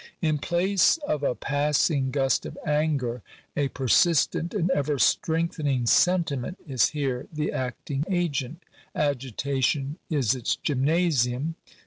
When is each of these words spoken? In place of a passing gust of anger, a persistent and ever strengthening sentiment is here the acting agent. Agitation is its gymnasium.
In 0.19 0.39
place 0.39 0.97
of 1.07 1.21
a 1.21 1.35
passing 1.35 2.09
gust 2.09 2.47
of 2.47 2.57
anger, 2.65 3.21
a 3.55 3.67
persistent 3.67 4.51
and 4.51 4.71
ever 4.71 4.97
strengthening 4.97 5.85
sentiment 5.85 6.57
is 6.67 6.89
here 6.89 7.27
the 7.31 7.51
acting 7.51 8.03
agent. 8.09 8.63
Agitation 8.95 9.99
is 10.09 10.33
its 10.33 10.55
gymnasium. 10.55 11.53